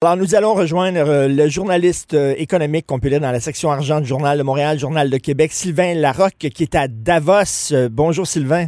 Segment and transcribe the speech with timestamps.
[0.00, 3.72] Alors, nous allons rejoindre euh, le journaliste euh, économique qu'on peut lire dans la section
[3.72, 7.72] argent du Journal de Montréal, Journal de Québec, Sylvain Larocque, qui est à Davos.
[7.72, 8.66] Euh, bonjour, Sylvain.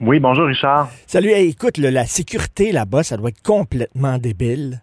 [0.00, 0.88] Oui, bonjour, Richard.
[1.06, 1.30] Salut.
[1.30, 4.80] écoute, la sécurité là-bas, ça doit être complètement débile.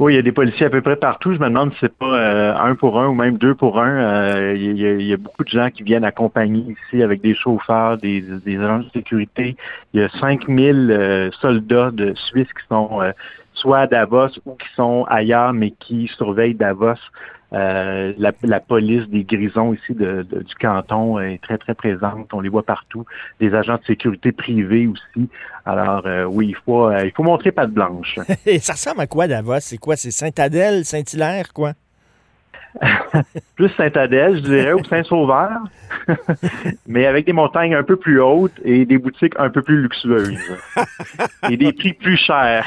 [0.00, 1.32] Oui, il y a des policiers à peu près partout.
[1.34, 4.52] Je me demande si c'est pas un pour un ou même deux pour un.
[4.54, 8.80] il, y a, beaucoup de gens qui viennent accompagner ici avec des chauffeurs, des, agents
[8.80, 9.54] de sécurité.
[9.92, 13.00] Il y a 5000 soldats de Suisse qui sont
[13.54, 16.94] soit à Davos ou qui sont ailleurs, mais qui surveillent Davos.
[17.52, 22.32] Euh, la, police des grisons ici de, du canton est très, très présente.
[22.32, 23.04] On les voit partout.
[23.40, 25.28] Des agents de sécurité privés aussi.
[25.66, 28.18] Alors, euh, oui, il faut, euh, il faut montrer patte blanche.
[28.46, 29.60] Et ça ressemble à quoi, Davos?
[29.60, 29.96] C'est quoi?
[29.96, 31.74] C'est Saint-Adèle, Saint-Hilaire, quoi?
[33.56, 35.60] plus Saint-Adèle, je dirais, ou Saint-Sauveur,
[36.86, 40.38] mais avec des montagnes un peu plus hautes et des boutiques un peu plus luxueuses
[41.50, 42.66] et des prix plus chers.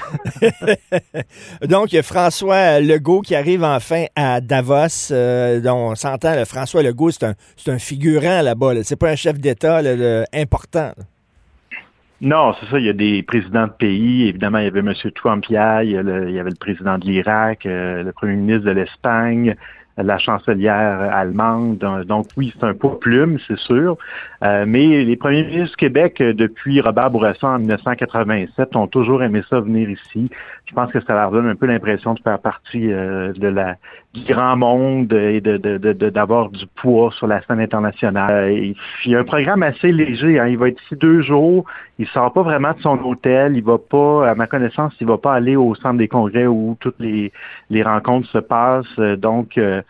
[1.67, 5.11] Donc, il y a François Legault qui arrive enfin à Davos.
[5.11, 7.33] Euh, dont on s'entend, François Legault, c'est un,
[7.67, 8.83] un, figurant là-bas.
[8.83, 9.81] C'est pas un chef d'État
[10.33, 10.91] important.
[12.21, 12.79] Non, c'est ça.
[12.79, 14.27] Il y a des présidents de pays.
[14.27, 14.93] Évidemment, il y avait M.
[15.15, 19.55] Trump hier, il y, avait le président de l'Irak, euh, le premier ministre de l'Espagne,
[19.97, 21.77] la chancelière allemande.
[22.07, 23.97] Donc oui, c'est un pot plume, c'est sûr.
[24.43, 29.23] Euh, mais les premiers ministres du Québec, euh, depuis Robert Bourassa en 1987, ont toujours
[29.23, 30.29] aimé ça venir ici.
[30.67, 33.75] Je pense que ça leur donne un peu l'impression de faire partie euh, de la
[34.13, 35.57] du grand monde et de,
[36.09, 38.51] d'avoir du poids sur la scène internationale.
[38.51, 40.39] il y a un programme assez léger.
[40.39, 40.47] Hein.
[40.47, 41.65] Il va être ici deux jours.
[41.99, 43.57] Il sort pas vraiment de son hôtel.
[43.57, 46.77] Il va pas, à ma connaissance, il va pas aller au centre des congrès où
[46.79, 47.31] toutes les,
[47.69, 48.97] les rencontres se passent.
[48.97, 49.81] Donc, euh,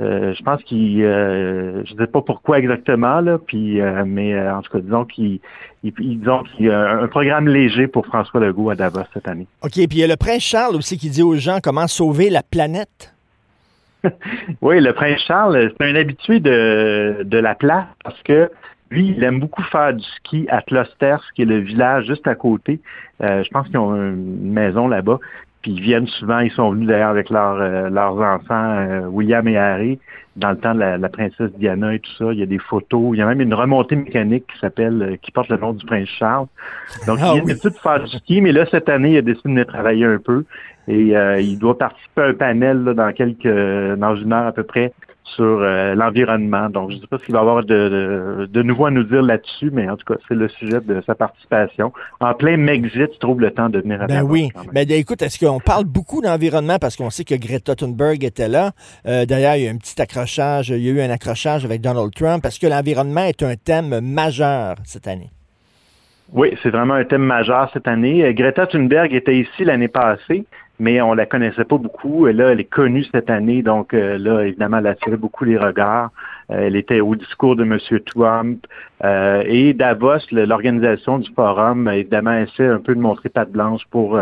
[0.00, 4.60] je pense qu'il, euh, je ne sais pas pourquoi exactement là, puis, euh, mais en
[4.62, 5.38] tout cas, disons qu'il,
[5.82, 9.46] disons qu'il y a un programme léger pour François Legault à Davos cette année.
[9.62, 12.28] Ok, puis il y a le prince Charles aussi qui dit aux gens comment sauver
[12.28, 13.14] la planète.
[14.60, 18.50] oui, le prince Charles, c'est un habitué de, de la place parce que
[18.90, 22.34] lui, il aime beaucoup faire du ski à Closters, qui est le village juste à
[22.34, 22.80] côté.
[23.20, 25.18] je pense qu'ils ont une maison là-bas.
[25.64, 29.56] Puis ils viennent souvent, ils sont venus d'ailleurs avec euh, leurs enfants, euh, William et
[29.56, 29.98] Harry,
[30.36, 32.34] dans le temps de la, princesse Diana et tout ça.
[32.34, 33.12] Il y a des photos.
[33.14, 35.86] Il y a même une remontée mécanique qui s'appelle, euh, qui porte le nom du
[35.86, 36.48] prince Charles.
[37.06, 39.54] Donc, ah, il vient de faire du ski, mais là, cette année, il a décidé
[39.54, 40.44] de travailler un peu.
[40.86, 43.48] Et il doit participer à un panel dans quelques
[43.96, 44.92] dans une heure à peu près
[45.24, 46.68] sur euh, l'environnement.
[46.68, 49.04] Donc, je ne sais pas ce qu'il va y avoir de, de, nouveau à nous
[49.04, 51.92] dire là-dessus, mais en tout cas, c'est le sujet de sa participation.
[52.20, 54.50] En plein Mexit, tu trouves le temps de venir à Ben oui.
[54.72, 56.78] Mais ben, écoute, est-ce qu'on parle beaucoup d'environnement?
[56.78, 58.72] Parce qu'on sait que Greta Thunberg était là?
[59.06, 61.80] Euh, d'ailleurs, il y a un petit accrochage, il y a eu un accrochage avec
[61.80, 65.30] Donald Trump parce que l'environnement est un thème majeur cette année?
[66.32, 68.24] Oui, c'est vraiment un thème majeur cette année.
[68.24, 70.44] Euh, Greta Thunberg était ici l'année passée
[70.78, 72.26] mais on la connaissait pas beaucoup.
[72.26, 75.44] Et là, elle est connue cette année, donc euh, là, évidemment, elle a attiré beaucoup
[75.44, 76.10] les regards.
[76.50, 77.78] Euh, elle était au discours de M.
[78.04, 78.66] Trump.
[79.04, 84.18] Euh, et Davos, l'organisation du forum, évidemment, essaie un peu de montrer patte blanche pour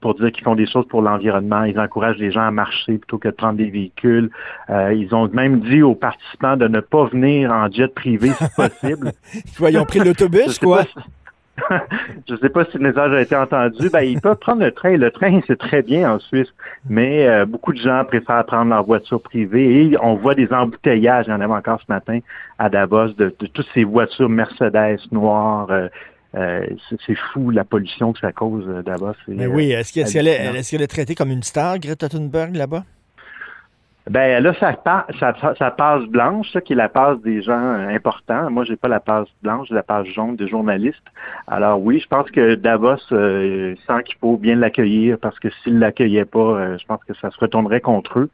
[0.00, 1.64] pour dire qu'ils font des choses pour l'environnement.
[1.64, 4.30] Ils encouragent les gens à marcher plutôt que de prendre des véhicules.
[4.68, 9.12] ils ont même dit aux participants de ne pas venir en jet privé si possible.
[9.60, 10.84] ils ont pris l'autobus, quoi.
[12.28, 13.90] je ne sais pas si le message a été entendu.
[13.90, 14.96] Ben, ils peuvent prendre le train.
[14.96, 16.48] Le train, c'est très bien en Suisse,
[16.88, 21.26] mais euh, beaucoup de gens préfèrent prendre leur voiture privée et on voit des embouteillages,
[21.26, 22.20] il y en avait encore ce matin
[22.58, 25.70] à Davos, de, toutes ces voitures Mercedes noires.
[25.70, 25.88] Euh,
[26.34, 26.66] euh,
[27.06, 29.12] c'est fou la pollution que ça cause Davos.
[29.28, 32.84] Mais oui, est-ce qu'elle est, est, est traitée comme une star, Greta Thunberg, là-bas?
[34.10, 38.50] Ben là, ça, passe blanche, ça, qui est la passe des gens euh, importants.
[38.50, 41.06] Moi, j'ai pas la passe blanche, j'ai la passe jaune des journalistes.
[41.46, 45.78] Alors oui, je pense que Davos euh, sent qu'il faut bien l'accueillir parce que s'il
[45.78, 48.30] l'accueillait pas, euh, je pense que ça se retournerait contre eux.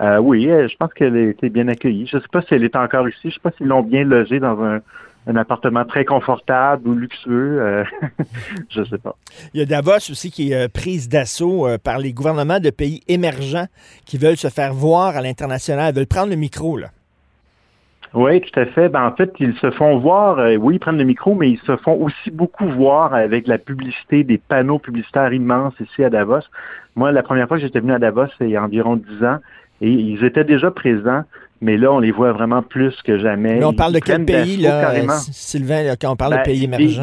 [0.00, 2.08] Euh, oui, je pense qu'elle a été bien accueillie.
[2.08, 3.30] Je sais pas si elle est encore ici.
[3.30, 4.80] Je sais pas s'ils l'ont bien logée dans un
[5.26, 7.84] un appartement très confortable ou luxueux, euh,
[8.70, 9.14] je sais pas.
[9.54, 12.70] Il y a Davos aussi qui est euh, prise d'assaut euh, par les gouvernements de
[12.70, 13.66] pays émergents
[14.04, 16.88] qui veulent se faire voir à l'international, veulent prendre le micro, là.
[18.14, 18.90] Oui, tout à fait.
[18.90, 21.78] Ben, en fait, ils se font voir, oui, ils prennent le micro, mais ils se
[21.78, 26.42] font aussi beaucoup voir avec la publicité, des panneaux publicitaires immenses ici à Davos.
[26.94, 29.24] Moi, la première fois que j'étais venu à Davos, c'est il y a environ dix
[29.24, 29.38] ans,
[29.80, 31.24] et ils étaient déjà présents
[31.62, 33.54] mais là, on les voit vraiment plus que jamais.
[33.60, 37.02] Mais on parle de quel pays, là, Sylvain, quand on parle de ben, pays émergents?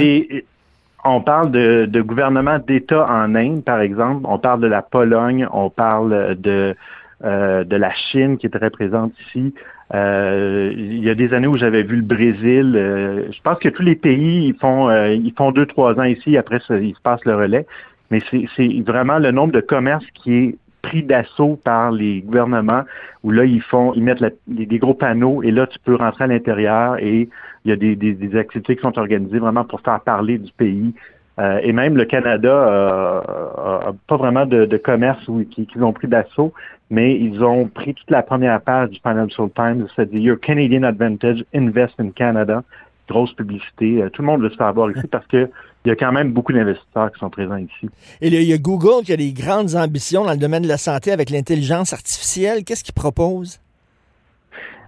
[1.06, 4.26] on parle de, de gouvernement d'État en Inde, par exemple.
[4.26, 6.76] On parle de la Pologne, on parle de,
[7.24, 9.54] euh, de la Chine qui est très présente ici.
[9.94, 12.74] Euh, il y a des années où j'avais vu le Brésil.
[12.76, 16.36] Euh, je pense que tous les pays, ils font, ils font deux, trois ans ici,
[16.36, 17.66] après ça, ils se passent le relais.
[18.12, 22.84] mais c'est vraiment le nombre de commerces qui est pris d'assaut par les gouvernements
[23.24, 26.28] où là ils font ils mettent des gros panneaux et là tu peux rentrer à
[26.28, 27.30] l'intérieur et
[27.66, 30.94] il y a des, des, activités qui sont organisées vraiment pour faire parler du pays
[31.40, 35.78] euh, et même le Canada euh, a pas vraiment de, de commerce où, qui, qui
[35.80, 36.54] ont pris d'assaut,
[36.90, 41.46] mais ils ont pris toute la première page du Financial Times, c'est-à-dire Your Canadian Advantage,
[41.54, 42.64] Invest in Canada.
[43.08, 44.04] Grosse publicité.
[44.04, 45.50] Euh, tout le monde veut se faire voir ici parce que
[45.86, 47.90] il y a quand même beaucoup d'investisseurs qui sont présents ici.
[48.22, 50.78] Et il y a Google qui a des grandes ambitions dans le domaine de la
[50.78, 52.64] santé avec l'intelligence artificielle.
[52.66, 53.60] Qu'est-ce qu'ils proposent?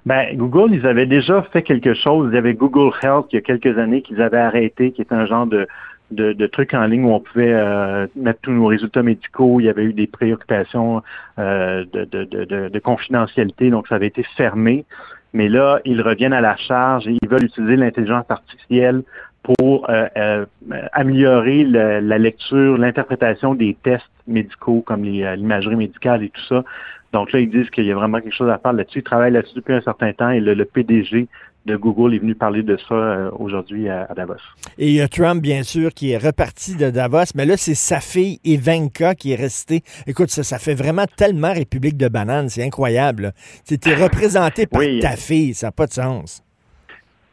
[0.06, 2.30] Ben, Google, ils avaient déjà fait quelque chose.
[2.32, 5.14] Il y avait Google Health il y a quelques années qu'ils avaient arrêté, qui est
[5.14, 5.68] un genre de,
[6.12, 9.60] de, trucs en ligne où on pouvait euh, mettre tous nos résultats médicaux.
[9.60, 11.04] Il y avait eu des préoccupations
[11.40, 14.86] euh, de, de, de, confidentialité, donc ça avait été fermé.
[15.34, 19.04] Mais là, ils reviennent à la charge et ils veulent utiliser l'intelligence artificielle
[19.44, 20.46] pour euh,
[20.94, 26.64] améliorer la lecture, l'interprétation des tests médicaux comme l'imagerie médicale et tout ça.
[27.12, 29.00] Donc là, ils disent qu'il y a vraiment quelque chose à faire là-dessus.
[29.00, 31.28] Ils travaillent là-dessus depuis un certain temps et le PDG
[31.66, 34.34] de Google est venu parler de ça euh, aujourd'hui à, Davos.
[34.78, 37.76] Et il y a Trump, bien sûr, qui est reparti de Davos, mais là, c'est
[37.76, 39.84] sa fille Ivanka qui est restée.
[40.08, 43.34] Écoute, ça, ça fait vraiment tellement République de bananes, c'est incroyable.
[43.64, 46.44] C'était représenté par ta fille, ça n'a pas de sens.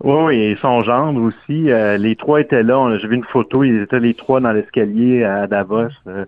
[0.00, 1.70] Oui, et son gendre aussi.
[1.70, 2.96] Euh, les trois étaient là.
[2.98, 5.88] J'ai vu une photo, ils étaient les trois dans l'escalier à Davos.
[6.06, 6.24] Euh,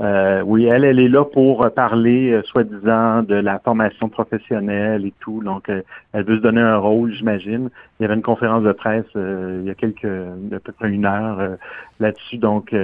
[0.00, 5.14] euh, oui, elle, elle est là pour parler, euh, soi-disant, de la formation professionnelle et
[5.20, 5.40] tout.
[5.42, 5.82] Donc, euh,
[6.12, 7.70] elle veut se donner un rôle, j'imagine.
[7.98, 11.06] Il y avait une conférence de presse il y a quelques, à peu près une
[11.06, 11.56] heure
[12.00, 12.38] là-dessus.
[12.38, 12.74] Donc,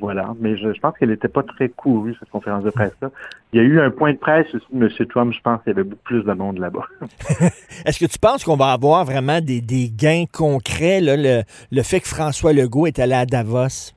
[0.00, 0.34] voilà.
[0.40, 3.10] Mais je, pense qu'elle n'était pas très courue, cette conférence de presse-là.
[3.52, 5.06] Il y a eu un point de presse aussi de M.
[5.08, 5.32] Trump.
[5.32, 6.86] Je pense qu'il y avait beaucoup plus de monde là-bas.
[7.84, 11.98] Est-ce que tu penses qu'on va avoir vraiment des, gains concrets, là, le, le fait
[11.98, 13.92] que François Legault est allé à Davos?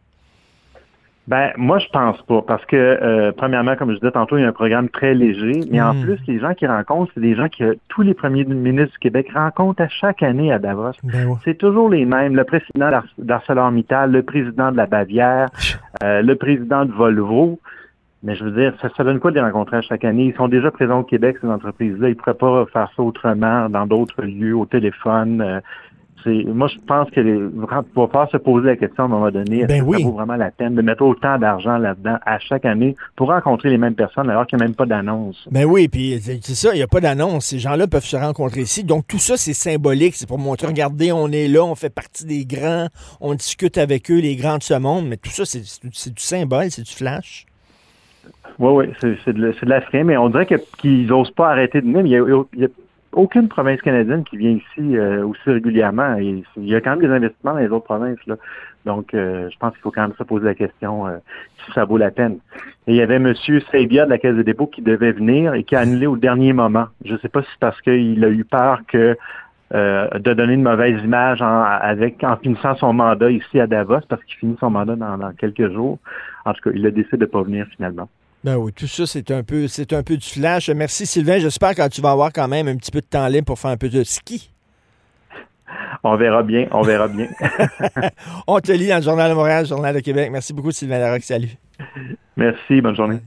[1.27, 4.43] Ben, moi, je pense pas, parce que, euh, premièrement, comme je disais tantôt, il y
[4.43, 6.01] a un programme très léger, mais en hmm.
[6.01, 9.27] plus, les gens qui rencontrent, c'est des gens que tous les premiers ministres du Québec
[9.33, 10.91] rencontrent à chaque année à Davos.
[11.03, 12.35] Ben c'est toujours les mêmes.
[12.35, 15.49] Le président d'ArcelorMittal, le président de la Bavière,
[16.03, 17.59] euh, le président de Volvo.
[18.23, 20.25] Mais je veux dire, ça, ça donne quoi de les rencontrer à chaque année?
[20.25, 22.07] Ils sont déjà présents au Québec, ces entreprises-là.
[22.07, 25.41] Ils ne pourraient pas faire ça autrement, dans d'autres lieux, au téléphone.
[25.41, 25.59] Euh,
[26.25, 29.59] moi, je pense que les, va pas se poser la question à un moment donné,
[29.59, 32.65] est-ce ben que ça vaut vraiment la peine de mettre autant d'argent là-dedans à chaque
[32.65, 35.47] année pour rencontrer les mêmes personnes alors qu'il n'y a même pas d'annonce?
[35.51, 37.45] Ben oui, puis c'est ça, il n'y a pas d'annonce.
[37.45, 38.83] Ces gens-là peuvent se rencontrer ici.
[38.83, 40.15] Donc tout ça, c'est symbolique.
[40.15, 42.87] C'est pour montrer, regardez, on est là, on fait partie des grands,
[43.21, 45.07] on discute avec eux, les grands de ce monde.
[45.07, 47.45] Mais tout ça, c'est du symbole, c'est du flash.
[48.59, 50.47] Oui, oui, c'est de, de la mais on dirait
[50.77, 52.05] qu'ils n'osent pas arrêter de venir.
[52.53, 52.67] Il y a
[53.13, 56.15] aucune province canadienne qui vient ici euh, aussi régulièrement.
[56.15, 58.19] il y a quand même des investissements dans les autres provinces.
[58.27, 58.35] Là.
[58.85, 61.17] Donc, euh, je pense qu'il faut quand même se poser la question euh,
[61.65, 62.37] si ça vaut la peine.
[62.87, 63.33] Et il y avait M.
[63.71, 66.53] Sabia de la Caisse de dépôt qui devait venir et qui a annulé au dernier
[66.53, 66.87] moment.
[67.05, 69.17] Je ne sais pas si c'est parce qu'il a eu peur que
[69.71, 74.23] de donner une mauvaise image en, avec, en finissant son mandat ici à Davos, parce
[74.25, 75.97] qu'il finit son mandat dans, dans quelques jours.
[76.45, 78.07] En tout cas, il a décidé de ne pas venir finalement.
[78.43, 80.69] Ben oui, tout ça, c'est un peu c'est un peu du flash.
[80.69, 81.39] Merci Sylvain.
[81.39, 83.71] J'espère que tu vas avoir quand même un petit peu de temps libre pour faire
[83.71, 84.51] un peu de ski.
[86.03, 87.27] On verra bien, on verra bien.
[88.47, 90.29] on te lit dans le Journal de Montréal, le Journal de Québec.
[90.31, 91.23] Merci beaucoup, Sylvain Larocque.
[91.23, 91.55] Salut.
[92.35, 93.19] Merci, bonne journée.